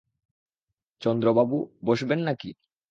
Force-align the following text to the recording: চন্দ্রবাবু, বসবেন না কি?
চন্দ্রবাবু, 1.01 1.57
বসবেন 1.85 2.19
না 2.19 2.33
কি? 2.33 2.49